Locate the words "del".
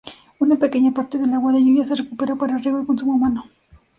1.19-1.31